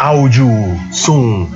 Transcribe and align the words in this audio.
áudio, 0.00 0.48
som. 0.90 1.46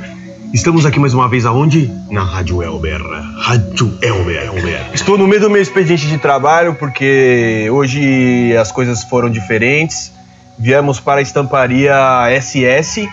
Estamos 0.53 0.85
aqui 0.85 1.01
mais 1.01 1.15
uma 1.15 1.27
vez 1.31 1.47
aonde? 1.47 1.91
Na 2.11 2.23
Rádio 2.23 2.63
Elber. 2.63 3.01
Rádio 3.39 3.97
Elber. 4.03 4.45
Elber. 4.45 4.91
Estou 4.93 5.17
no 5.17 5.27
meio 5.27 5.41
do 5.41 5.49
meu 5.49 5.63
expediente 5.63 6.07
de 6.07 6.19
trabalho 6.19 6.75
porque 6.75 7.67
hoje 7.73 8.55
as 8.55 8.71
coisas 8.71 9.03
foram 9.03 9.31
diferentes. 9.31 10.13
Viemos 10.59 11.01
para 11.01 11.21
a 11.21 11.23
estamparia 11.23 11.95
SS 12.39 13.09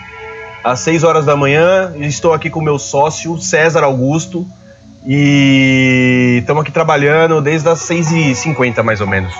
às 0.62 0.80
6 0.80 1.02
horas 1.02 1.24
da 1.24 1.34
manhã. 1.34 1.94
Estou 1.96 2.34
aqui 2.34 2.50
com 2.50 2.60
meu 2.60 2.78
sócio, 2.78 3.40
César 3.40 3.84
Augusto. 3.84 4.46
E 5.06 6.40
estamos 6.40 6.60
aqui 6.60 6.70
trabalhando 6.70 7.40
desde 7.40 7.70
as 7.70 7.80
6h50 7.88 8.82
mais 8.82 9.00
ou 9.00 9.06
menos. 9.06 9.32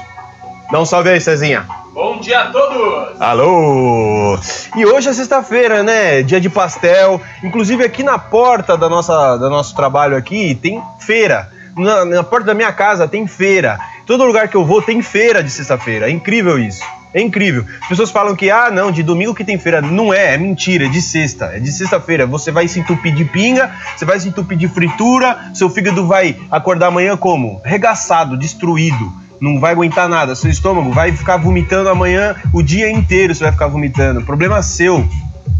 Dá 0.72 0.80
um 0.80 0.86
salve 0.86 1.10
aí, 1.10 1.20
Cezinha. 1.20 1.66
Bom 1.92 2.18
dia 2.18 2.44
a 2.44 2.46
todos! 2.46 3.20
Alô! 3.20 4.38
E 4.74 4.86
hoje 4.86 5.10
é 5.10 5.12
sexta-feira, 5.12 5.82
né? 5.82 6.22
Dia 6.22 6.40
de 6.40 6.48
pastel. 6.48 7.20
Inclusive 7.44 7.84
aqui 7.84 8.02
na 8.02 8.18
porta 8.18 8.74
da 8.74 8.88
nossa, 8.88 9.36
do 9.36 9.50
nosso 9.50 9.76
trabalho 9.76 10.16
aqui 10.16 10.54
tem 10.54 10.82
feira. 10.98 11.50
Na, 11.76 12.06
na 12.06 12.22
porta 12.22 12.46
da 12.46 12.54
minha 12.54 12.72
casa 12.72 13.06
tem 13.06 13.26
feira. 13.26 13.78
Todo 14.06 14.24
lugar 14.24 14.48
que 14.48 14.56
eu 14.56 14.64
vou 14.64 14.80
tem 14.80 15.02
feira 15.02 15.44
de 15.44 15.50
sexta-feira. 15.50 16.08
É 16.08 16.10
incrível 16.10 16.58
isso. 16.58 16.82
É 17.12 17.20
incrível. 17.20 17.66
As 17.82 17.88
pessoas 17.88 18.10
falam 18.10 18.34
que, 18.34 18.50
ah, 18.50 18.70
não, 18.70 18.90
de 18.90 19.02
domingo 19.02 19.34
que 19.34 19.44
tem 19.44 19.58
feira. 19.58 19.82
Não 19.82 20.10
é, 20.10 20.32
é 20.32 20.38
mentira, 20.38 20.86
é 20.86 20.88
de 20.88 21.02
sexta. 21.02 21.50
É 21.52 21.60
de 21.60 21.70
sexta-feira. 21.70 22.24
Você 22.24 22.50
vai 22.50 22.66
se 22.66 22.80
entupir 22.80 23.14
de 23.14 23.26
pinga, 23.26 23.70
você 23.94 24.06
vai 24.06 24.18
se 24.18 24.26
entupir 24.26 24.56
de 24.56 24.68
fritura, 24.68 25.38
seu 25.52 25.68
fígado 25.68 26.06
vai 26.06 26.34
acordar 26.50 26.86
amanhã 26.86 27.14
como? 27.14 27.60
Regaçado, 27.62 28.38
destruído 28.38 29.20
não 29.42 29.58
vai 29.58 29.72
aguentar 29.72 30.08
nada. 30.08 30.36
Seu 30.36 30.48
estômago 30.48 30.92
vai 30.92 31.10
ficar 31.10 31.36
vomitando 31.36 31.88
amanhã 31.88 32.36
o 32.52 32.62
dia 32.62 32.88
inteiro. 32.88 33.34
Você 33.34 33.42
vai 33.42 33.52
ficar 33.52 33.66
vomitando. 33.66 34.22
Problema 34.22 34.62
seu. 34.62 35.06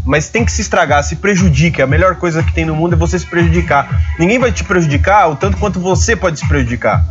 Mas 0.05 0.29
tem 0.29 0.45
que 0.45 0.51
se 0.53 0.61
estragar, 0.61 1.03
se 1.03 1.17
prejudique. 1.17 1.81
A 1.81 1.87
melhor 1.87 2.15
coisa 2.15 2.41
que 2.41 2.53
tem 2.53 2.65
no 2.65 2.73
mundo 2.73 2.93
é 2.93 2.95
você 2.95 3.19
se 3.19 3.25
prejudicar. 3.25 4.01
Ninguém 4.17 4.39
vai 4.39 4.53
te 4.53 4.63
prejudicar 4.63 5.29
o 5.29 5.35
tanto 5.35 5.57
quanto 5.57 5.81
você 5.81 6.15
pode 6.15 6.39
se 6.39 6.47
prejudicar. 6.47 7.05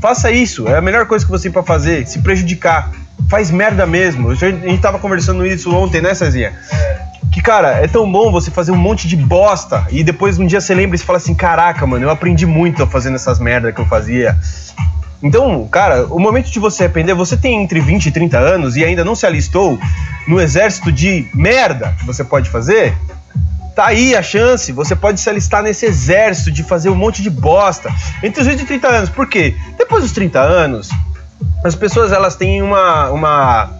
Faça 0.00 0.30
isso, 0.30 0.68
é 0.68 0.76
a 0.76 0.80
melhor 0.80 1.06
coisa 1.06 1.24
que 1.24 1.30
você 1.30 1.50
pode 1.50 1.66
fazer, 1.66 2.06
se 2.06 2.20
prejudicar. 2.20 2.92
Faz 3.28 3.50
merda 3.50 3.84
mesmo. 3.86 4.30
A 4.30 4.34
gente 4.34 4.78
tava 4.78 5.00
conversando 5.00 5.44
isso 5.44 5.74
ontem, 5.74 6.00
né, 6.00 6.14
Cezinha? 6.14 6.52
Que, 7.32 7.42
cara, 7.42 7.82
é 7.82 7.88
tão 7.88 8.10
bom 8.10 8.30
você 8.30 8.50
fazer 8.50 8.70
um 8.70 8.76
monte 8.76 9.08
de 9.08 9.16
bosta 9.16 9.84
e 9.90 10.04
depois 10.04 10.38
um 10.38 10.46
dia 10.46 10.60
você 10.60 10.74
lembra 10.74 10.96
e 10.96 10.98
fala 10.98 11.16
assim: 11.16 11.34
caraca, 11.34 11.84
mano, 11.86 12.04
eu 12.04 12.10
aprendi 12.10 12.46
muito 12.46 12.86
fazendo 12.86 13.16
essas 13.16 13.40
merdas 13.40 13.74
que 13.74 13.80
eu 13.80 13.86
fazia. 13.86 14.36
Então, 15.26 15.66
cara, 15.66 16.06
o 16.06 16.20
momento 16.20 16.52
de 16.52 16.60
você 16.60 16.84
aprender, 16.84 17.12
você 17.12 17.36
tem 17.36 17.60
entre 17.60 17.80
20 17.80 18.06
e 18.06 18.10
30 18.12 18.38
anos 18.38 18.76
e 18.76 18.84
ainda 18.84 19.04
não 19.04 19.16
se 19.16 19.26
alistou 19.26 19.76
no 20.28 20.40
exército 20.40 20.92
de 20.92 21.28
merda 21.34 21.96
que 21.98 22.06
você 22.06 22.22
pode 22.22 22.48
fazer, 22.48 22.96
tá 23.74 23.86
aí 23.86 24.14
a 24.14 24.22
chance, 24.22 24.70
você 24.70 24.94
pode 24.94 25.20
se 25.20 25.28
alistar 25.28 25.64
nesse 25.64 25.84
exército 25.84 26.52
de 26.52 26.62
fazer 26.62 26.90
um 26.90 26.94
monte 26.94 27.22
de 27.22 27.28
bosta 27.28 27.92
entre 28.22 28.40
os 28.40 28.46
20 28.46 28.60
e 28.60 28.64
30 28.66 28.88
anos. 28.88 29.10
Por 29.10 29.26
quê? 29.26 29.56
Depois 29.76 30.04
dos 30.04 30.12
30 30.12 30.38
anos, 30.38 30.90
as 31.64 31.74
pessoas 31.74 32.12
elas 32.12 32.36
têm 32.36 32.62
uma, 32.62 33.10
uma, 33.10 33.70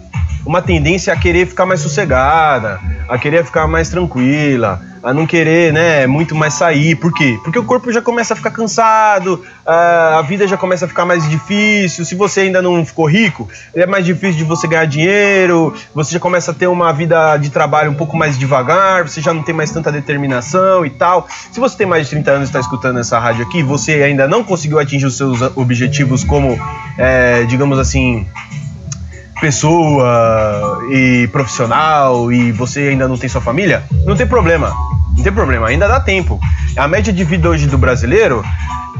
uma 0.47 0.61
tendência 0.61 1.11
a 1.11 1.17
querer 1.17 1.45
ficar 1.45 1.65
mais 1.65 1.81
sossegada, 1.81 2.79
a 3.09 3.17
querer 3.17 3.43
ficar 3.43 3.67
mais 3.67 3.89
tranquila, 3.89 4.81
a 5.03 5.13
não 5.13 5.27
querer, 5.27 5.73
né, 5.73 6.07
muito 6.07 6.33
mais 6.33 6.53
sair. 6.53 6.95
Por 6.95 7.13
quê? 7.13 7.37
Porque 7.43 7.59
o 7.59 7.65
corpo 7.65 7.91
já 7.91 8.01
começa 8.01 8.33
a 8.33 8.37
ficar 8.37 8.51
cansado, 8.51 9.43
a 9.65 10.21
vida 10.21 10.47
já 10.47 10.55
começa 10.55 10.85
a 10.85 10.87
ficar 10.87 11.05
mais 11.05 11.29
difícil. 11.29 12.05
Se 12.05 12.15
você 12.15 12.41
ainda 12.41 12.61
não 12.61 12.85
ficou 12.85 13.05
rico, 13.05 13.49
é 13.75 13.85
mais 13.85 14.05
difícil 14.05 14.37
de 14.37 14.45
você 14.45 14.67
ganhar 14.69 14.85
dinheiro, 14.85 15.73
você 15.93 16.13
já 16.13 16.19
começa 16.19 16.51
a 16.51 16.53
ter 16.53 16.67
uma 16.67 16.93
vida 16.93 17.35
de 17.35 17.49
trabalho 17.49 17.91
um 17.91 17.95
pouco 17.95 18.15
mais 18.15 18.37
devagar, 18.37 19.05
você 19.05 19.19
já 19.19 19.33
não 19.33 19.43
tem 19.43 19.53
mais 19.53 19.69
tanta 19.69 19.91
determinação 19.91 20.85
e 20.85 20.89
tal. 20.89 21.27
Se 21.51 21.59
você 21.59 21.77
tem 21.77 21.85
mais 21.85 22.05
de 22.05 22.11
30 22.11 22.31
anos 22.31 22.47
e 22.47 22.49
está 22.51 22.61
escutando 22.61 22.99
essa 22.99 23.19
rádio 23.19 23.45
aqui, 23.45 23.61
você 23.61 24.01
ainda 24.01 24.29
não 24.29 24.45
conseguiu 24.45 24.79
atingir 24.79 25.07
os 25.07 25.17
seus 25.17 25.41
objetivos 25.57 26.23
como, 26.23 26.57
é, 26.97 27.43
digamos 27.43 27.77
assim, 27.77 28.25
pessoa 29.39 30.79
e 30.89 31.27
profissional 31.31 32.31
e 32.31 32.51
você 32.51 32.81
ainda 32.89 33.07
não 33.07 33.17
tem 33.17 33.29
sua 33.29 33.41
família, 33.41 33.83
não 34.05 34.15
tem 34.15 34.27
problema. 34.27 34.73
Não 35.15 35.23
tem 35.23 35.33
problema, 35.33 35.67
ainda 35.67 35.87
dá 35.87 35.99
tempo. 35.99 36.39
A 36.75 36.87
média 36.87 37.11
de 37.11 37.23
vida 37.23 37.49
hoje 37.49 37.65
do 37.65 37.77
brasileiro 37.77 38.43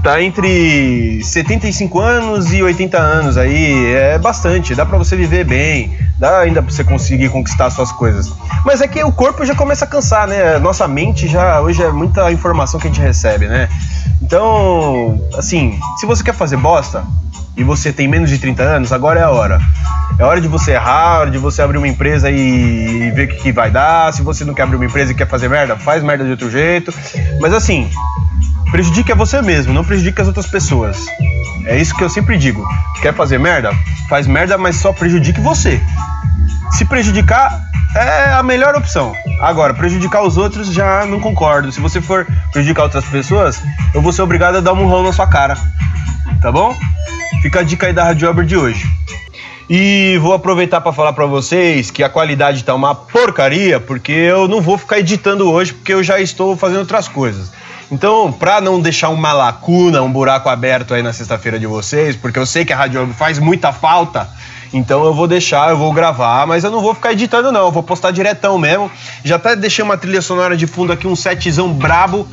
tá 0.01 0.21
entre 0.21 1.21
75 1.23 1.99
anos 1.99 2.53
e 2.53 2.63
80 2.63 2.97
anos 2.97 3.37
aí, 3.37 3.93
é 3.93 4.17
bastante, 4.17 4.73
dá 4.73 4.85
para 4.85 4.97
você 4.97 5.15
viver 5.15 5.43
bem, 5.43 5.97
dá 6.17 6.39
ainda 6.39 6.61
para 6.61 6.71
você 6.71 6.83
conseguir 6.83 7.29
conquistar 7.29 7.69
suas 7.69 7.91
coisas. 7.91 8.33
Mas 8.65 8.81
é 8.81 8.87
que 8.87 9.03
o 9.03 9.11
corpo 9.11 9.45
já 9.45 9.53
começa 9.53 9.85
a 9.85 9.87
cansar, 9.87 10.27
né? 10.27 10.57
Nossa 10.59 10.87
mente 10.87 11.27
já 11.27 11.61
hoje 11.61 11.83
é 11.83 11.91
muita 11.91 12.31
informação 12.31 12.79
que 12.79 12.87
a 12.87 12.89
gente 12.89 13.01
recebe, 13.01 13.47
né? 13.47 13.69
Então, 14.27 15.25
assim, 15.37 15.79
se 15.97 16.05
você 16.05 16.21
quer 16.21 16.33
fazer 16.33 16.57
bosta 16.57 17.05
e 17.55 17.63
você 17.63 17.93
tem 17.93 18.09
menos 18.09 18.29
de 18.29 18.37
30 18.37 18.61
anos, 18.61 18.91
agora 18.91 19.21
é 19.21 19.23
a 19.23 19.29
hora. 19.29 19.57
É 20.19 20.23
hora 20.25 20.41
de 20.41 20.49
você 20.49 20.73
errar, 20.73 21.19
hora 21.19 21.31
de 21.31 21.37
você 21.37 21.61
abrir 21.61 21.77
uma 21.77 21.87
empresa 21.87 22.29
e 22.29 23.09
ver 23.11 23.23
o 23.23 23.27
que, 23.29 23.35
que 23.37 23.51
vai 23.53 23.71
dar. 23.71 24.11
Se 24.11 24.21
você 24.21 24.43
não 24.43 24.53
quer 24.53 24.63
abrir 24.63 24.75
uma 24.75 24.83
empresa 24.83 25.13
e 25.13 25.15
quer 25.15 25.29
fazer 25.29 25.47
merda, 25.47 25.77
faz 25.77 26.03
merda 26.03 26.25
de 26.25 26.31
outro 26.31 26.51
jeito. 26.51 26.93
Mas 27.39 27.53
assim, 27.53 27.89
prejudique 28.69 29.13
a 29.13 29.15
você 29.15 29.41
mesmo, 29.41 29.73
não 29.73 29.85
prejudique 29.85 30.19
as 30.19 30.27
outras 30.27 30.47
pessoas. 30.47 31.05
É 31.65 31.77
isso 31.79 31.95
que 31.95 32.03
eu 32.03 32.09
sempre 32.09 32.37
digo. 32.37 32.67
Quer 33.01 33.13
fazer 33.13 33.39
merda? 33.39 33.71
Faz 34.09 34.27
merda, 34.27 34.57
mas 34.57 34.75
só 34.75 34.91
prejudique 34.91 35.39
você. 35.39 35.81
Se 36.71 36.83
prejudicar 36.83 37.61
é 37.95 38.33
a 38.33 38.43
melhor 38.43 38.75
opção. 38.75 39.13
Agora, 39.39 39.73
prejudicar 39.73 40.23
os 40.23 40.37
outros 40.37 40.71
já 40.73 41.05
não 41.05 41.19
concordo. 41.19 41.71
Se 41.71 41.79
você 41.79 42.01
for 42.01 42.27
prejudicar 42.51 42.83
outras 42.83 43.05
pessoas, 43.05 43.61
eu 43.93 44.01
vou 44.01 44.11
ser 44.11 44.21
obrigado 44.21 44.57
a 44.57 44.61
dar 44.61 44.73
um 44.73 44.77
murrão 44.77 45.03
na 45.03 45.13
sua 45.13 45.27
cara. 45.27 45.57
Tá 46.41 46.51
bom? 46.51 46.75
Fica 47.41 47.61
a 47.61 47.63
dica 47.63 47.87
aí 47.87 47.93
da 47.93 48.03
Rádio 48.03 48.29
Uber 48.29 48.45
de 48.45 48.57
hoje. 48.57 48.87
E 49.69 50.17
vou 50.21 50.33
aproveitar 50.33 50.79
para 50.79 50.93
falar 50.93 51.11
para 51.11 51.25
vocês 51.25 51.91
que 51.91 52.01
a 52.01 52.09
qualidade 52.09 52.63
tá 52.63 52.73
uma 52.73 52.95
porcaria, 52.95 53.79
porque 53.79 54.11
eu 54.11 54.47
não 54.47 54.61
vou 54.61 54.77
ficar 54.77 54.99
editando 54.99 55.51
hoje, 55.51 55.73
porque 55.73 55.93
eu 55.93 56.01
já 56.01 56.19
estou 56.19 56.55
fazendo 56.55 56.79
outras 56.79 57.07
coisas. 57.07 57.51
Então, 57.91 58.31
para 58.31 58.61
não 58.61 58.81
deixar 58.81 59.09
uma 59.09 59.33
lacuna, 59.33 60.01
um 60.01 60.11
buraco 60.11 60.47
aberto 60.49 60.93
aí 60.93 61.01
na 61.01 61.11
sexta-feira 61.11 61.59
de 61.59 61.67
vocês, 61.67 62.15
porque 62.15 62.39
eu 62.39 62.45
sei 62.45 62.63
que 62.63 62.71
a 62.71 62.77
Rádio 62.77 63.01
Web 63.01 63.13
faz 63.13 63.39
muita 63.39 63.73
falta, 63.73 64.29
então 64.73 65.03
eu 65.05 65.13
vou 65.13 65.27
deixar, 65.27 65.69
eu 65.69 65.77
vou 65.77 65.93
gravar, 65.93 66.45
mas 66.45 66.63
eu 66.63 66.71
não 66.71 66.81
vou 66.81 66.93
ficar 66.93 67.13
editando 67.13 67.51
não, 67.51 67.67
eu 67.67 67.71
vou 67.71 67.83
postar 67.83 68.11
diretão 68.11 68.57
mesmo. 68.57 68.91
Já 69.23 69.35
até 69.37 69.55
deixei 69.55 69.83
uma 69.83 69.97
trilha 69.97 70.21
sonora 70.21 70.57
de 70.57 70.67
fundo 70.67 70.91
aqui, 70.91 71.07
um 71.07 71.15
setzão 71.15 71.71
brabo, 71.71 72.27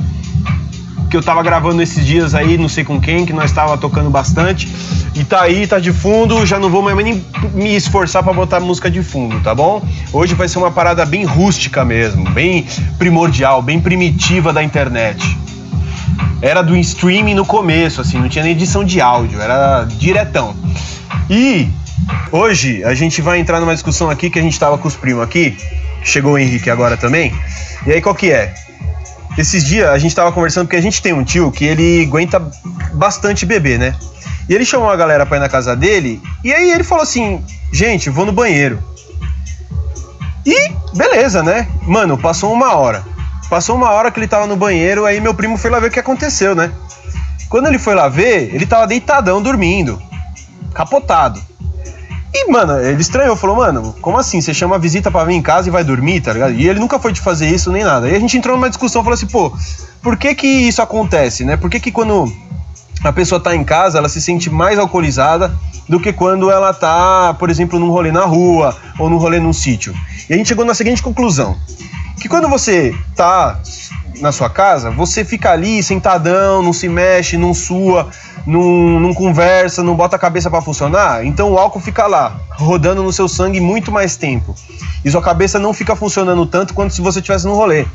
que 1.11 1.17
eu 1.17 1.23
tava 1.23 1.43
gravando 1.45 1.81
esses 1.81 2.05
dias 2.05 2.35
aí, 2.35 2.59
não 2.59 2.69
sei 2.69 2.83
com 2.83 3.01
quem, 3.01 3.25
que 3.25 3.33
nós 3.33 3.51
estava 3.51 3.79
tocando 3.79 4.11
bastante. 4.11 4.69
E 5.15 5.23
tá 5.23 5.43
aí, 5.43 5.65
tá 5.65 5.79
de 5.79 5.93
fundo, 5.93 6.45
já 6.45 6.59
não 6.59 6.69
vou 6.69 6.83
mais 6.83 6.97
nem 6.97 7.25
me 7.53 7.77
esforçar 7.77 8.21
para 8.25 8.33
botar 8.33 8.59
música 8.59 8.91
de 8.91 9.01
fundo, 9.01 9.41
tá 9.41 9.55
bom? 9.55 9.81
Hoje 10.13 10.35
vai 10.35 10.49
ser 10.49 10.59
uma 10.59 10.73
parada 10.73 11.07
bem 11.07 11.25
rústica 11.25 11.85
mesmo, 11.85 12.29
bem 12.31 12.67
primordial, 12.99 13.63
bem 13.63 13.81
primitiva 13.81 14.53
da 14.53 14.61
internet. 14.61 15.39
Era 16.43 16.63
do 16.63 16.77
streaming 16.77 17.35
no 17.35 17.47
começo, 17.47 18.01
assim, 18.01 18.19
não 18.19 18.29
tinha 18.29 18.43
nem 18.43 18.53
edição 18.53 18.85
de 18.85 19.01
áudio, 19.01 19.41
era 19.41 19.85
diretão. 19.85 20.55
E 21.31 21.69
hoje 22.33 22.83
a 22.85 22.95
gente 22.95 23.23
vai 23.23 23.39
entrar 23.39 23.61
numa 23.61 23.75
discussão 23.75 24.11
aqui 24.11 24.31
que 24.31 24.39
a 24.39 24.43
gente 24.43 24.59
tava 24.59 24.79
com 24.79 24.89
os 24.89 24.97
primos 24.97 25.23
aqui, 25.23 25.57
chegou 26.03 26.33
o 26.33 26.39
Henrique 26.39 26.71
agora 26.71 26.97
também. 26.97 27.35
E 27.87 27.93
aí 27.93 28.01
qual 28.01 28.15
que 28.15 28.31
é? 28.31 28.55
Esses 29.37 29.65
dias 29.65 29.89
a 29.89 29.99
gente 29.99 30.15
tava 30.15 30.31
conversando 30.33 30.67
porque 30.67 30.77
a 30.77 30.83
gente 30.83 31.03
tem 31.03 31.13
um 31.13 31.25
tio 31.25 31.51
que 31.51 31.65
ele 31.65 32.05
aguenta 32.05 32.41
bastante 32.93 33.45
beber, 33.45 33.79
né? 33.79 33.97
E 34.49 34.55
ele 34.55 34.65
chamou 34.65 34.91
a 34.91 34.97
galera 34.97 35.25
pra 35.25 35.39
ir 35.39 35.41
na 35.41 35.49
casa 35.49 35.75
dele, 35.75 36.21
e 36.43 36.53
aí 36.53 36.71
ele 36.71 36.85
falou 36.85 37.03
assim: 37.03 37.43
gente, 37.73 38.11
vou 38.11 38.27
no 38.27 38.33
banheiro. 38.33 38.83
E 40.45 40.71
beleza, 40.95 41.43
né? 41.43 41.67
Mano, 41.83 42.19
passou 42.19 42.53
uma 42.53 42.75
hora. 42.75 43.05
Passou 43.49 43.77
uma 43.77 43.91
hora 43.91 44.11
que 44.11 44.19
ele 44.19 44.29
tava 44.29 44.47
no 44.47 44.57
banheiro, 44.57 45.05
aí 45.07 45.21
meu 45.21 45.35
primo 45.35 45.57
foi 45.57 45.71
lá 45.71 45.79
ver 45.81 45.89
o 45.89 45.91
que 45.91 46.01
aconteceu, 46.01 46.55
né? 46.55 46.73
Quando 47.49 47.67
ele 47.69 47.79
foi 47.79 47.95
lá 47.95 48.09
ver, 48.09 48.55
ele 48.55 48.67
tava 48.67 48.87
deitadão 48.87 49.43
dormindo, 49.43 50.01
capotado. 50.75 51.41
E, 52.37 52.51
mano, 52.51 52.81
ele 52.81 53.01
estranhou, 53.01 53.37
falou, 53.37 53.55
mano, 53.55 53.95
como 54.01 54.19
assim? 54.19 54.41
Você 54.41 54.53
chama 54.53 54.75
a 54.75 54.79
visita 54.79 55.09
para 55.09 55.25
vir 55.25 55.35
em 55.35 55.43
casa 55.43 55.69
e 55.69 55.71
vai 55.71 55.85
dormir, 55.85 56.21
tá 56.21 56.33
ligado? 56.33 56.53
E 56.53 56.69
ele 56.69 56.81
nunca 56.81 56.99
foi 56.99 57.13
de 57.13 57.21
fazer 57.21 57.49
isso 57.49 57.71
nem 57.71 57.85
nada. 57.85 58.07
Aí 58.07 58.17
a 58.17 58.19
gente 58.19 58.37
entrou 58.37 58.57
numa 58.57 58.69
discussão, 58.69 59.05
falou 59.05 59.15
assim, 59.15 59.29
pô, 59.29 59.53
por 60.03 60.17
que 60.17 60.35
que 60.35 60.47
isso 60.47 60.83
acontece, 60.83 61.45
né? 61.45 61.57
Por 61.57 61.71
que 61.71 61.79
que 61.79 61.93
quando 61.93 62.31
a 63.05 63.13
pessoa 63.13 63.41
tá 63.41 63.55
em 63.55 63.63
casa, 63.63 63.99
ela 63.99 64.09
se 64.09 64.21
sente 64.21 64.51
mais 64.51 64.81
alcoolizada 64.81 65.57
do 65.89 66.01
que 66.01 66.13
quando 66.13 66.51
ela 66.51 66.75
tá, 66.75 67.35
por 67.39 67.51
exemplo, 67.51 67.79
num 67.79 67.91
rolê 67.91 68.11
na 68.11 68.25
rua 68.25 68.77
ou 68.99 69.09
num 69.09 69.17
rolê 69.17 69.39
num 69.39 69.53
sítio? 69.53 69.95
E 70.29 70.35
a 70.35 70.37
gente 70.37 70.49
chegou 70.49 70.65
na 70.65 70.75
seguinte 70.75 71.01
conclusão, 71.01 71.57
que 72.21 72.29
quando 72.29 72.49
você 72.49 72.93
tá 73.15 73.61
na 74.21 74.33
sua 74.33 74.51
casa, 74.51 74.91
você 74.91 75.25
fica 75.25 75.53
ali 75.53 75.83
sentadão, 75.83 76.63
não 76.63 76.73
se 76.73 76.89
mexe, 76.89 77.37
não 77.37 77.55
sua, 77.55 78.09
não, 78.47 79.01
não 79.01 79.15
conversa, 79.15 79.83
não 79.83 79.95
bota 79.95 80.17
a 80.17 80.19
cabeça 80.19 80.51
para 80.51 80.61
funcionar, 80.61 81.25
então 81.25 81.53
o 81.53 81.59
álcool 81.59 81.81
fica 81.81 82.07
lá, 82.07 82.37
rodando 82.51 83.03
no 83.03 83.13
seu 83.13 83.29
sangue 83.29 83.61
muito 83.61 83.91
mais 83.91 84.17
tempo. 84.17 84.55
E 85.05 85.11
sua 85.11 85.21
cabeça 85.21 85.59
não 85.59 85.75
fica 85.75 85.95
funcionando 85.95 86.47
tanto 86.47 86.73
quanto 86.73 86.95
se 86.95 87.03
você 87.03 87.19
estivesse 87.19 87.47
no 87.47 87.55
rolê. 87.55 87.87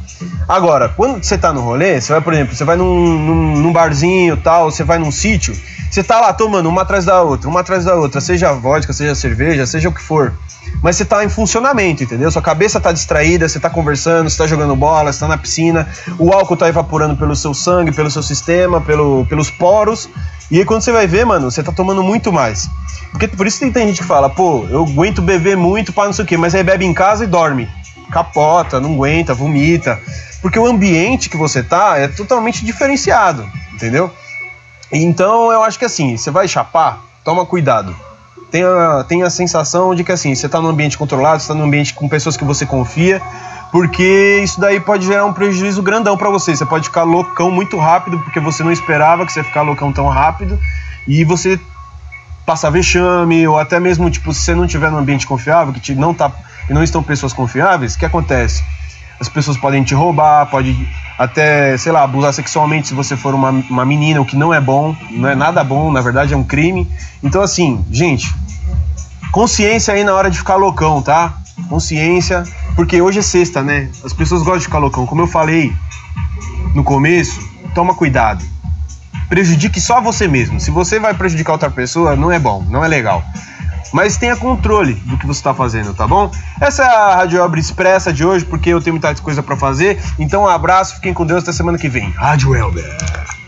Agora, 0.47 0.89
quando 0.89 1.23
você 1.23 1.37
tá 1.37 1.51
no 1.51 1.61
rolê, 1.61 1.99
você 1.99 2.11
vai, 2.11 2.21
por 2.21 2.33
exemplo, 2.33 2.55
você 2.55 2.63
vai 2.63 2.75
num, 2.75 2.85
num, 2.85 3.57
num 3.57 3.73
barzinho 3.73 4.37
tal, 4.37 4.69
você 4.69 4.83
vai 4.83 4.99
num 4.99 5.11
sítio, 5.11 5.55
você 5.89 6.03
tá 6.03 6.19
lá 6.19 6.31
tomando 6.33 6.69
uma 6.69 6.83
atrás 6.83 7.05
da 7.05 7.21
outra, 7.21 7.49
uma 7.49 7.61
atrás 7.61 7.85
da 7.85 7.95
outra, 7.95 8.21
seja 8.21 8.53
vodka, 8.53 8.93
seja 8.93 9.15
cerveja, 9.15 9.65
seja 9.65 9.89
o 9.89 9.91
que 9.91 10.01
for. 10.01 10.33
Mas 10.83 10.95
você 10.95 11.03
tá 11.05 11.23
em 11.23 11.29
funcionamento, 11.29 12.03
entendeu? 12.03 12.29
Sua 12.29 12.41
cabeça 12.41 12.79
tá 12.79 12.91
distraída, 12.91 13.49
você 13.49 13.59
tá 13.59 13.69
conversando, 13.69 14.29
você 14.29 14.37
tá 14.37 14.45
jogando 14.45 14.75
bola, 14.75 15.11
você 15.11 15.19
tá 15.19 15.27
na 15.27 15.37
piscina, 15.37 15.87
o 16.17 16.31
álcool 16.31 16.55
tá 16.55 16.69
evaporando 16.69 17.17
pelo 17.17 17.35
seu 17.35 17.55
sangue, 17.55 17.91
pelo 17.91 18.09
seu 18.11 18.21
sistema, 18.21 18.79
pelo, 18.79 19.25
pelos 19.25 19.49
poros. 19.49 20.07
E 20.51 20.57
aí 20.57 20.65
quando 20.65 20.81
você 20.81 20.91
vai 20.91 21.05
ver, 21.05 21.25
mano, 21.25 21.49
você 21.51 21.61
tá 21.61 21.71
tomando 21.71 22.01
muito 22.01 22.31
mais. 22.31 22.69
Porque 23.11 23.27
por 23.27 23.45
isso 23.45 23.59
tem, 23.59 23.71
tem 23.71 23.87
gente 23.87 24.01
que 24.01 24.07
fala, 24.07 24.29
pô, 24.29 24.65
eu 24.69 24.83
aguento 24.83 25.21
beber 25.21 25.55
muito 25.55 25.93
para 25.93 26.05
não 26.05 26.13
sei 26.13 26.25
o 26.25 26.27
quê, 26.27 26.37
mas 26.37 26.55
aí 26.55 26.63
bebe 26.63 26.85
em 26.85 26.93
casa 26.93 27.23
e 27.23 27.27
dorme. 27.27 27.69
Capota, 28.11 28.79
não 28.79 28.93
aguenta, 28.93 29.33
vomita. 29.33 29.99
Porque 30.41 30.57
o 30.57 30.65
ambiente 30.65 31.29
que 31.29 31.37
você 31.37 31.61
tá 31.61 31.97
é 31.97 32.07
totalmente 32.07 32.65
diferenciado, 32.65 33.47
entendeu? 33.73 34.11
Então 34.91 35.51
eu 35.51 35.61
acho 35.63 35.77
que 35.77 35.85
assim, 35.85 36.17
você 36.17 36.31
vai 36.31 36.47
chapar, 36.47 37.03
toma 37.23 37.45
cuidado. 37.45 37.95
Tenha, 38.49 39.05
tenha 39.07 39.27
a 39.27 39.29
sensação 39.29 39.93
de 39.93 40.03
que 40.03 40.11
assim, 40.11 40.33
você 40.33 40.47
está 40.47 40.59
num 40.59 40.69
ambiente 40.69 40.97
controlado, 40.97 41.39
você 41.39 41.43
está 41.43 41.53
num 41.53 41.65
ambiente 41.65 41.93
com 41.93 42.09
pessoas 42.09 42.35
que 42.35 42.43
você 42.43 42.65
confia, 42.65 43.21
porque 43.71 44.41
isso 44.43 44.59
daí 44.59 44.79
pode 44.79 45.05
gerar 45.05 45.25
um 45.25 45.33
prejuízo 45.33 45.81
grandão 45.83 46.17
para 46.17 46.29
você. 46.29 46.55
Você 46.55 46.65
pode 46.65 46.85
ficar 46.85 47.03
loucão 47.03 47.51
muito 47.51 47.77
rápido, 47.77 48.19
porque 48.19 48.39
você 48.39 48.63
não 48.63 48.71
esperava 48.71 49.25
que 49.25 49.31
você 49.31 49.41
ia 49.41 49.43
ficar 49.43 49.61
loucão 49.61 49.91
tão 49.91 50.07
rápido, 50.07 50.59
e 51.07 51.23
você 51.23 51.59
passar 52.45 52.71
vexame, 52.71 53.47
ou 53.47 53.59
até 53.59 53.79
mesmo, 53.79 54.09
tipo, 54.09 54.33
se 54.33 54.41
você 54.41 54.55
não 54.55 54.65
tiver 54.65 54.89
num 54.89 54.97
ambiente 54.97 55.27
confiável, 55.27 55.71
que 55.71 55.79
te, 55.79 55.93
não, 55.93 56.15
tá, 56.15 56.31
não 56.67 56.83
estão 56.83 57.03
pessoas 57.03 57.31
confiáveis, 57.31 57.93
o 57.93 57.99
que 57.99 58.05
acontece? 58.05 58.63
As 59.19 59.29
pessoas 59.29 59.55
podem 59.55 59.83
te 59.83 59.93
roubar, 59.93 60.47
pode 60.47 60.75
até, 61.17 61.77
sei 61.77 61.91
lá, 61.91 62.03
abusar 62.03 62.33
sexualmente 62.33 62.87
se 62.87 62.93
você 62.95 63.15
for 63.15 63.35
uma, 63.35 63.49
uma 63.49 63.85
menina, 63.85 64.19
o 64.19 64.25
que 64.25 64.35
não 64.35 64.51
é 64.51 64.59
bom, 64.59 64.95
não 65.11 65.29
é 65.29 65.35
nada 65.35 65.63
bom, 65.63 65.91
na 65.91 66.01
verdade 66.01 66.33
é 66.33 66.37
um 66.37 66.43
crime. 66.43 66.89
Então, 67.21 67.41
assim, 67.41 67.85
gente, 67.91 68.33
consciência 69.31 69.93
aí 69.93 70.03
na 70.03 70.13
hora 70.13 70.31
de 70.31 70.37
ficar 70.37 70.55
loucão, 70.55 71.01
tá? 71.01 71.33
Consciência, 71.67 72.43
porque 72.75 73.01
hoje 73.01 73.19
é 73.19 73.21
sexta, 73.21 73.61
né? 73.61 73.89
As 74.03 74.13
pessoas 74.13 74.41
gostam 74.41 74.59
de 74.59 74.65
ficar 74.65 74.79
loucão. 74.79 75.05
Como 75.05 75.21
eu 75.21 75.27
falei 75.27 75.73
no 76.73 76.83
começo, 76.83 77.39
toma 77.73 77.93
cuidado. 77.93 78.43
Prejudique 79.27 79.79
só 79.79 80.01
você 80.01 80.27
mesmo. 80.27 80.59
Se 80.59 80.71
você 80.71 80.99
vai 80.99 81.13
prejudicar 81.13 81.53
outra 81.53 81.69
pessoa, 81.69 82.15
não 82.15 82.31
é 82.31 82.39
bom, 82.39 82.65
não 82.69 82.83
é 82.83 82.87
legal 82.87 83.23
mas 83.91 84.17
tenha 84.17 84.35
controle 84.35 84.93
do 84.93 85.17
que 85.17 85.25
você 85.25 85.39
está 85.39 85.53
fazendo, 85.53 85.93
tá 85.93 86.07
bom? 86.07 86.31
Essa 86.59 86.83
é 86.83 86.87
a 86.87 87.15
Rádio 87.15 87.39
Elber 87.39 87.59
Expressa 87.59 88.13
de 88.13 88.25
hoje, 88.25 88.45
porque 88.45 88.69
eu 88.69 88.81
tenho 88.81 88.93
muita 88.93 89.13
coisa 89.15 89.41
para 89.41 89.55
fazer. 89.55 89.99
Então, 90.17 90.43
um 90.43 90.47
abraço, 90.47 90.95
fiquem 90.95 91.13
com 91.13 91.25
Deus 91.25 91.43
até 91.43 91.51
semana 91.51 91.77
que 91.77 91.89
vem. 91.89 92.09
Rádio 92.11 92.55
Elber. 92.55 93.38